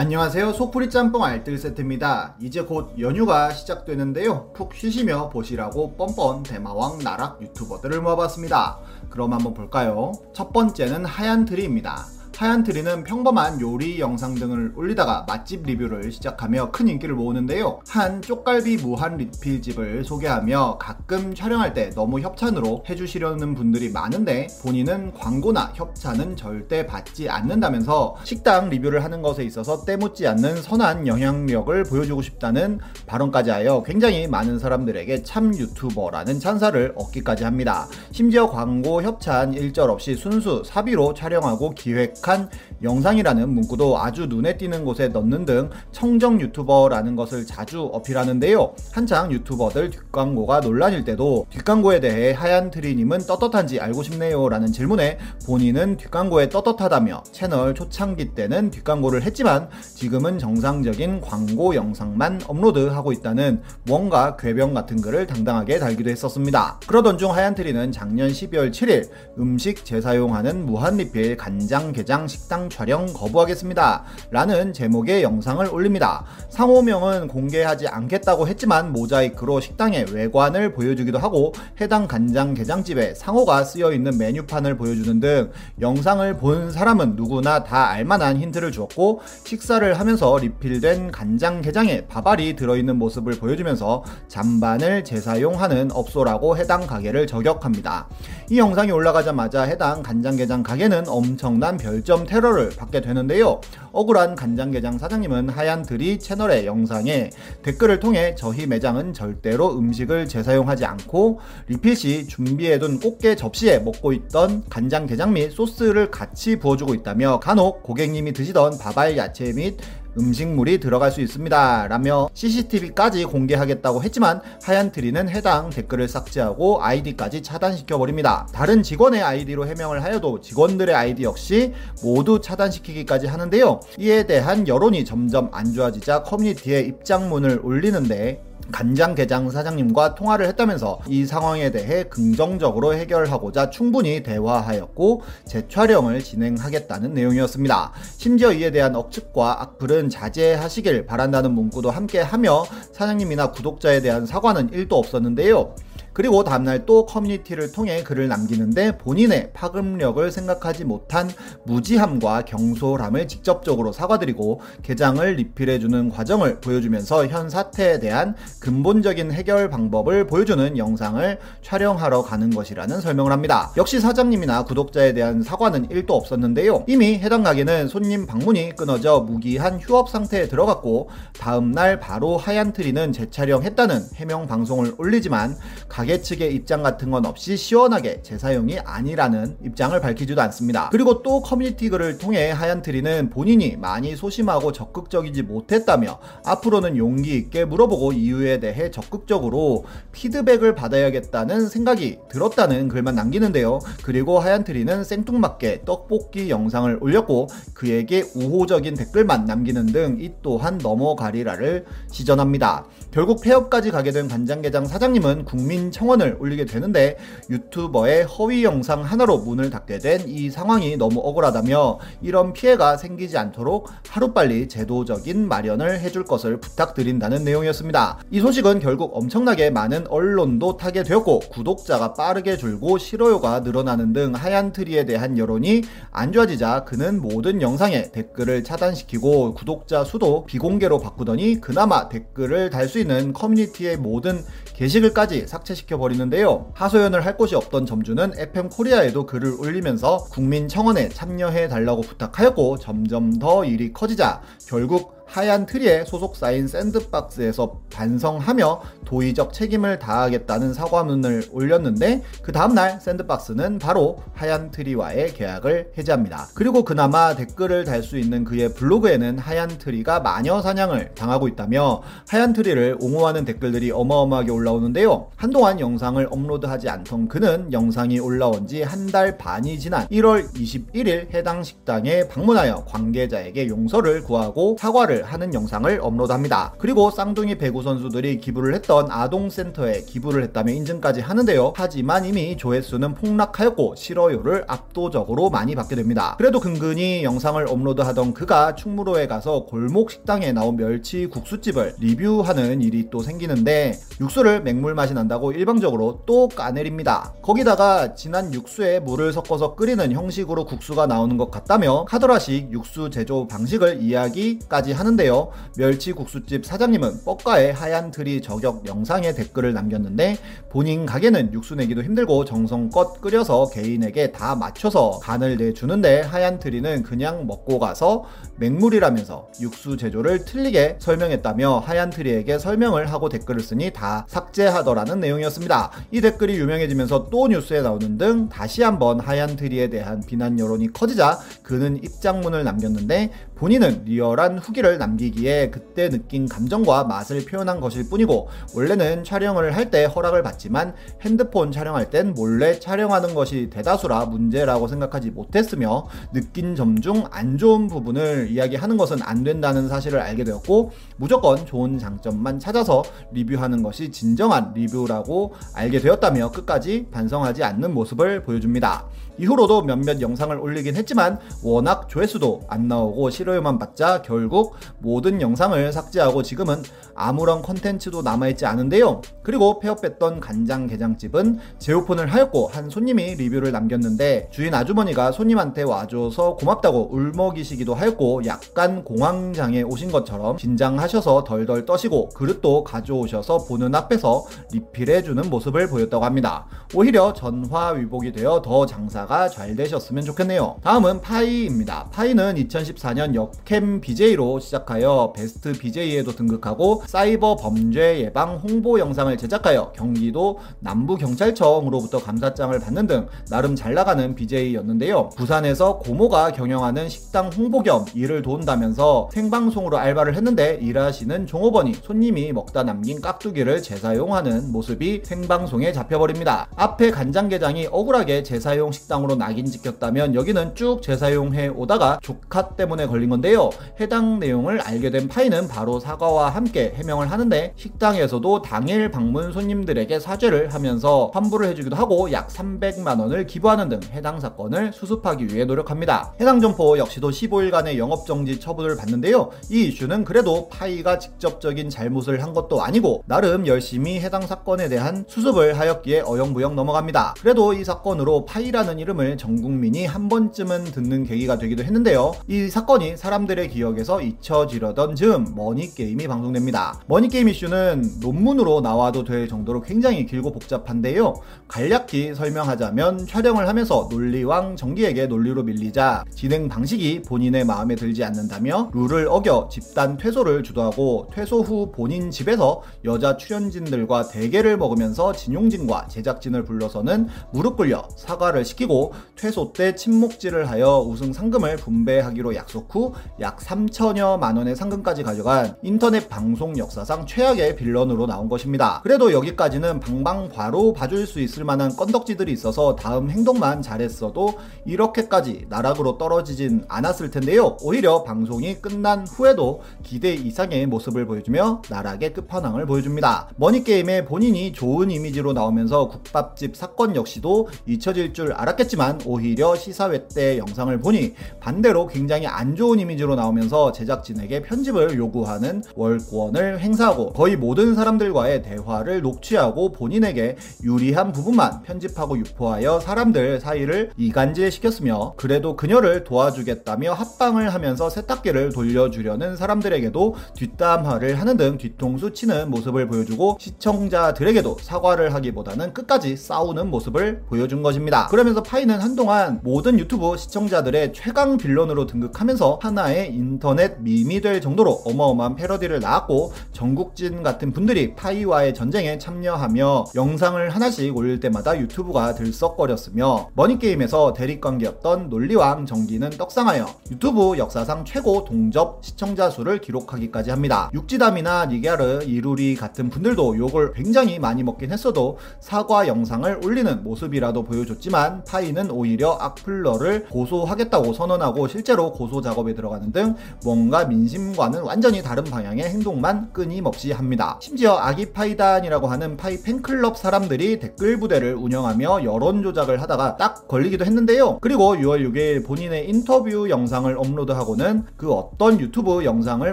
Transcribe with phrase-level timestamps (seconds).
[0.00, 0.52] 안녕하세요.
[0.52, 2.36] 소프리 짬뽕 알뜰 세트입니다.
[2.40, 4.52] 이제 곧 연휴가 시작되는데요.
[4.52, 8.78] 푹 쉬시며 보시라고 뻔뻔 대마왕 나락 유튜버들을 모아봤습니다.
[9.10, 10.12] 그럼 한번 볼까요?
[10.32, 12.06] 첫 번째는 하얀 트리입니다.
[12.38, 17.80] 하얀 트리는 평범한 요리 영상 등을 올리다가 맛집 리뷰를 시작하며 큰 인기를 모으는데요.
[17.88, 25.72] 한 쪽갈비 무한 리필집을 소개하며 가끔 촬영할 때 너무 협찬으로 해주시려는 분들이 많은데 본인은 광고나
[25.74, 32.78] 협찬은 절대 받지 않는다면서 식당 리뷰를 하는 것에 있어서 때묻지 않는 선한 영향력을 보여주고 싶다는
[33.08, 37.88] 발언까지 하여 굉장히 많은 사람들에게 참 유튜버라는 찬사를 얻기까지 합니다.
[38.12, 42.50] 심지어 광고 협찬 일절 없이 순수 사비로 촬영하고 기획 한 정확한
[42.82, 48.74] 영상이라는 문구도 아주 눈에 띄는 곳에 넣는 등 청정 유튜버라는 것을 자주 어필하는데요.
[48.92, 55.96] 한창 유튜버들 뒷광고가 논란일 때도 뒷광고에 대해 하얀 트리님은 떳떳한지 알고 싶네요 라는 질문에 본인은
[55.96, 64.74] 뒷광고에 떳떳하다며 채널 초창기 때는 뒷광고를 했지만 지금은 정상적인 광고 영상만 업로드하고 있다는 뭔가 궤병
[64.74, 66.78] 같은 글을 당당하게 달기도 했었습니다.
[66.86, 72.68] 그러던 중 하얀 트리는 작년 12월 7일 음식 재사용하는 무한 리필 간장 게장 당장 식당
[72.68, 74.02] 촬영 거부하겠습니다.
[74.32, 76.24] 라는 제목의 영상을 올립니다.
[76.48, 84.18] 상호명은 공개하지 않겠다고 했지만 모자이크로 식당의 외관을 보여주기도 하고 해당 간장 게장집에 상호가 쓰여 있는
[84.18, 91.60] 메뉴판을 보여주는 등 영상을 본 사람은 누구나 다 알만한 힌트를 주었고 식사를 하면서 리필된 간장
[91.60, 98.08] 게장에 밥알이 들어있는 모습을 보여주면서 잔반을 재사용하는 업소라고 해당 가게를 저격합니다.
[98.50, 103.60] 이 영상이 올라가자마자 해당 간장게장 가게는 엄청난 별점 점 테러를 받게 되는데요.
[103.92, 107.28] 억울한 간장게장 사장님은 하얀들이 채널의 영상에
[107.62, 114.64] 댓글을 통해 저희 매장은 절대로 음식을 재사용하지 않고 리필 시 준비해둔 꽃게 접시에 먹고 있던
[114.70, 119.76] 간장게장 및 소스를 같이 부어주고 있다며 간혹 고객님이 드시던 밥알 야채 및
[120.18, 121.88] 음식물이 들어갈 수 있습니다.
[121.88, 128.48] 라며 CCTV까지 공개하겠다고 했지만 하얀 트리는 해당 댓글을 삭제하고 아이디까지 차단시켜버립니다.
[128.52, 131.72] 다른 직원의 아이디로 해명을 하여도 직원들의 아이디 역시
[132.02, 133.80] 모두 차단시키기까지 하는데요.
[133.98, 138.42] 이에 대한 여론이 점점 안 좋아지자 커뮤니티에 입장문을 올리는데
[138.72, 147.92] 간장게장 사장님과 통화를 했다면서 이 상황에 대해 긍정적으로 해결하고자 충분히 대화하였고 재촬영을 진행하겠다는 내용이었습니다.
[148.16, 154.92] 심지어 이에 대한 억측과 악플은 자제하시길 바란다는 문구도 함께 하며 사장님이나 구독자에 대한 사과는 1도
[154.92, 155.74] 없었는데요.
[156.12, 161.30] 그리고 다음날 또 커뮤니티를 통해 글을 남기는데 본인의 파급력을 생각하지 못한
[161.64, 170.76] 무지함과 경솔함을 직접적으로 사과드리고 게장을 리필해주는 과정을 보여주면서 현 사태에 대한 근본적인 해결 방법을 보여주는
[170.76, 173.72] 영상을 촬영하러 가는 것이라는 설명을 합니다.
[173.76, 176.84] 역시 사장님이나 구독자에 대한 사과는 1도 없었는데요.
[176.88, 184.02] 이미 해당 가게는 손님 방문이 끊어져 무기한 휴업 상태에 들어갔고 다음날 바로 하얀 트리는 재촬영했다는
[184.16, 185.56] 해명 방송을 올리지만
[185.88, 190.90] 가게 측의 입장 같은 건 없이 시원하게 재사용이 아니라는 입장을 밝히지도 않습니다.
[190.90, 198.12] 그리고 또 커뮤니티 글을 통해 하얀트리는 본인이 많이 소심하고 적극적이지 못했다며 앞으로는 용기 있게 물어보고
[198.12, 203.78] 이유에 대해 적극적으로 피드백을 받아야겠다는 생각이 들었다는 글만 남기는데요.
[204.02, 212.86] 그리고 하얀트리는 생뚱맞게 떡볶이 영상을 올렸고 그에게 우호적인 댓글만 남기는 등 이 또한 넘어가리라를 시전합니다.
[213.10, 217.16] 결국 폐업까지 가게 된 간장게장 사장님은 국민 청원을 올리게 되는데
[217.50, 223.88] 유튜버의 허위 영상 하나로 문을 닫게 된 이 상황이 너무 억울하다며 이런 피해가 생기지 않도록
[224.08, 228.18] 하루빨리 제도적인 마련을 해줄 것을 부탁드린다는 내용이었습니다.
[228.30, 234.72] 이 소식은 결국 엄청나게 많은 언론도 타게 되었고 구독자가 빠르게 줄고 싫어요가 늘어나는 등 하얀
[234.72, 242.08] 트리에 대한 여론이 안 좋아지자 그는 모든 영상에 댓글을 차단시키고 구독자 수도 비공개로 바꾸더니 그나마
[242.08, 244.42] 댓글을 달 수 있는 커뮤니티의 모든
[244.74, 246.70] 게시글까지 삭제 시켜 시켜 버리는데요.
[246.74, 253.38] 하소연을 할 곳이 없던 점주는 FM 코리아에도 글을 올리면서 국민 청원에 참여해 달라고 부탁하였고 점점
[253.38, 262.50] 더 일이 커지자 결국 하얀 트리의 소속사인 샌드박스에서 반성하며 도의적 책임을 다하겠다는 사과문을 올렸는데 그
[262.50, 266.48] 다음날 샌드박스는 바로 하얀 트리와의 계약을 해지합니다.
[266.54, 272.52] 그리고 그나마 댓글을 달 수 있는 그의 블로그에는 하얀 트리가 마녀 사냥을 당하고 있다며 하얀
[272.54, 275.28] 트리를 옹호하는 댓글들이 어마어마하게 올라오는데요.
[275.36, 281.62] 한동안 영상을 업로드하지 않던 그는 영상이 올라온 지 한 달 반이 지난 1월 21일 해당
[281.62, 286.74] 식당에 방문하여 관계자에게 용서를 구하고 사과를 하는 영상을 업로드합니다.
[286.78, 291.72] 그리고 쌍둥이 배구 선수들이 기부를 했던 아동센터에 기부를 했다며 인증까지 하는데요.
[291.76, 296.34] 하지만 이미 조회수는 폭락하였고 싫어요를 압도적으로 많이 받게 됩니다.
[296.38, 303.20] 그래도 근근히 영상을 업로드하던 그가 충무로에 가서 골목 식당에 나온 멸치 국수집을 리뷰하는 일이 또
[303.20, 307.32] 생기는데 육수를 맹물 맛이 난다고 일방적으로 또 까내립니다.
[307.42, 314.02] 거기다가 진한 육수에 물을 섞어서 끓이는 형식으로 국수가 나오는 것 같다며 카더라식 육수 제조 방식을
[314.02, 315.50] 이야기까지 하는 데요.
[315.76, 320.38] 멸치 국수집 사장님은 뻑가의 하얀 틀이 저격 영상에 댓글을 남겼는데
[320.70, 327.46] 본인 가게는 육수 내기도 힘들고 정성껏 끓여서 개인에게 다 맞춰서 간을 내주는데 하얀 트리는 그냥
[327.46, 328.24] 먹고 가서
[328.56, 335.90] 맹물이라면서 육수 제조를 틀리게 설명했다며 하얀 트리에게 설명을 하고 댓글을 쓰니 다 삭제하더라는 내용이었습니다.
[336.12, 341.38] 이 댓글이 유명해지면서 또 뉴스에 나오는 등 다시 한번 하얀 트리에 대한 비난 여론이 커지자
[341.62, 349.24] 그는 입장문을 남겼는데 본인은 리얼한 후기를 남기기에 그때 느낀 감정과 맛을 표현한 것일 뿐이고 원래는
[349.24, 356.06] 촬영을 할 때 허락을 받지만 핸드폰 촬영할 땐 몰래 촬영하는 것이 대다수라 문제라고 생각하지 못했으며
[356.32, 361.98] 느낀 점 중 안 좋은 부분을 이야기하는 것은 안 된다는 사실을 알게 되었고 무조건 좋은
[361.98, 363.02] 장점만 찾아서
[363.32, 369.06] 리뷰하는 것이 진정한 리뷰라고 알게 되었다며 끝까지 반성하지 않는 모습을 보여줍니다.
[369.38, 376.42] 이후로도 몇몇 영상을 올리긴 했지만 워낙 조회수도 안 나오고 싫어요만 받자 결국 모든 영상을 삭제하고
[376.42, 376.82] 지금은
[377.14, 379.22] 아무런 컨텐츠도 남아있지 않은데요.
[379.42, 387.94] 그리고 폐업했던 간장게장집은 재오픈을 하였고 한 손님이 리뷰를 남겼는데 주인 아주머니가 손님한테 와줘서 고맙다고 울먹이시기도
[387.94, 396.24] 하였고 약간 공황장애 오신 것처럼 긴장하셔서 덜덜 떠시고 그릇도 가져오셔서 보는 앞에서 리필해주는 모습을 보였다고
[396.24, 396.66] 합니다.
[396.94, 400.76] 오히려 전화위복이 되어 더 장사가 잘 되셨으면 좋겠네요.
[400.82, 402.08] 다음은 파이입니다.
[402.12, 410.58] 파이는 2014년 역캠 BJ로 시작하여 베스트 BJ에도 등극하고 사이버 범죄 예방 홍보 영상을 제작하여 경기도
[410.80, 415.28] 남부경찰청으로부터 감사장을 받는 등 나름 잘 나가는 BJ였는데요.
[415.36, 422.82] 부산에서 고모가 경영하는 식당 홍보 겸 일을 도운다면서 생방송으로 알바를 했는데 일하시는 종업원이 손님이 먹다
[422.82, 426.68] 남긴 깍두기를 재사용하는 모습이 생방송에 잡혀버립니다.
[426.76, 433.30] 앞에 간장게장이 억울하게 재사용 식당 으로 낙인 찍혔다면 여기는 쭉 재사용해 오다가 조카 때문에 걸린
[433.30, 433.70] 건데요.
[434.00, 440.74] 해당 내용을 알게 된 파이는 바로 사과와 함께 해명을 하는데 식당에서도 당일 방문 손님들에게 사죄를
[440.74, 446.34] 하면서 환불을 해주기도 하고 약 300만 원을 기부하는 등 해당 사건을 수습하기 위해 노력합니다.
[446.40, 449.50] 해당 점포 역시도 15일간의 영업정지 처분을 받는데요.
[449.70, 455.78] 이 이슈는 그래도 파이가 직접적인 잘못을 한 것도 아니고 나름 열심히 해당 사건에 대한 수습을
[455.78, 457.34] 하였기에 어영부영 넘어갑니다.
[457.40, 462.34] 그래도 이 사건으로 파이라는 이름 을 전 국민이 한 번쯤은 듣는 계기가 되기도 했는데요.
[462.48, 467.00] 이 사건이 사람들의 기억에서 잊혀지려던 즈음 머니게임이 방송됩니다.
[467.06, 471.34] 머니게임 이슈는 논문으로 나와도 될 정도로 굉장히 길고 복잡한데요.
[471.68, 479.28] 간략히 설명하자면 촬영을 하면서 논리왕 정기에게 논리로 밀리자 진행 방식이 본인의 마음에 들지 않는다며 룰을
[479.28, 487.28] 어겨 집단 퇴소를 주도하고 퇴소 후 본인 집에서 여자 출연진들과 대게를 먹으면서 진용진과 제작진을 불러서는
[487.52, 488.87] 무릎 꿇려 사과를 시키고
[489.36, 495.76] 퇴소 때 침묵질을 하여 우승 상금을 분배하기로 약속 후 약 3천여 만 원의 상금까지 가져간
[495.82, 499.00] 인터넷 방송 역사상 최악의 빌런으로 나온 것입니다.
[499.02, 506.84] 그래도 여기까지는 방방바로 봐줄 수 있을 만한 건덕지들이 있어서 다음 행동만 잘했어도 이렇게까지 나락으로 떨어지진
[506.88, 507.76] 않았을 텐데요.
[507.82, 513.50] 오히려 방송이 끝난 후에도 기대 이상의 모습을 보여주며 나락의 끝판왕을 보여줍니다.
[513.56, 520.56] 머니게임에 본인이 좋은 이미지로 나오면서 국밥집 사건 역시도 잊혀질 줄 알았 겠지만 오히려 시사회 때
[520.56, 527.94] 영상을 보니 반대로 굉장히 안 좋은 이미지로 나오면서 제작진에게 편집을 요구하는 월권을 행사하고 거의 모든
[527.94, 537.74] 사람들과의 대화를 녹취하고 본인에게 유리한 부분만 편집하고 유포하여 사람들 사이를 이간질시켰으며 그래도 그녀를 도와주겠다며 합방을
[537.74, 546.36] 하면서 세탁기를 돌려주려는 사람들에게도 뒷담화를 하는 등 뒤통수 치는 모습을 보여주고 시청자들에게도 사과를 하기보다는 끝까지
[546.36, 548.28] 싸우는 모습을 보여준 것입니다.
[548.28, 555.56] 그러면서 파이는 한동안 모든 유튜브 시청자들의 최강 빌런으로 등극하면서 하나의 인터넷 밈이 될 정도로 어마어마한
[555.56, 564.34] 패러디를 낳았고 전국진 같은 분들이 파이와의 전쟁에 참여하며 영상을 하나씩 올릴 때마다 유튜브가 들썩거렸으며 머니게임에서
[564.34, 570.90] 대립관계였던 논리왕 정기는 떡상하여 유튜브 역사상 최고 동접 시청자 수를 기록하기까지 합니다.
[570.92, 578.44] 육지담이나 니갸르, 이루리 같은 분들도 욕을 굉장히 많이 먹긴 했어도 사과 영상을 올리는 모습이라도 보여줬지만
[578.44, 585.44] 파이 는 오히려 악플러를 고소하겠다고 선언하고 실제로 고소 작업에 들어가는 등 뭔가 민심과는 완전히 다른
[585.44, 587.56] 방향의 행동만 끊임없이 합니다.
[587.62, 594.04] 심지어 아기 파이단이라고 하는 파이 팬클럽 사람들이 댓글 부대를 운영하며 여론 조작을 하다가 딱 걸리기도
[594.04, 594.58] 했는데요.
[594.60, 599.72] 그리고 6월 6일 본인의 인터뷰 영상을 업로드하고는 그 어떤 유튜브 영상을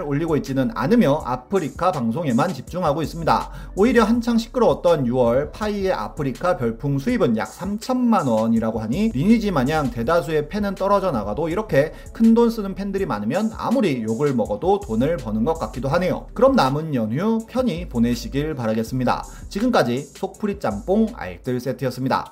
[0.00, 3.50] 올리고 있지는 않으며 아프리카 방송에만 집중하고 있습니다.
[3.74, 9.90] 오히려 한창 시끄러웠던 6월 파이의 아프리카 별풍 수입은 약 3천만 원이라 고 하니 리니지 마냥
[9.90, 15.46] 대다수의 팬은 떨어져 나가도 이렇게 큰 돈 쓰는 팬들이 많으면 아무리 욕을 먹어도 돈을 버는
[15.46, 16.26] 것 같기도 하네요.
[16.34, 19.24] 그럼 남은 연휴 편히 보내시길 바라겠습니다.
[19.48, 22.30] 지금까지 속풀이 짬뽕 알뜰 세트였습니다.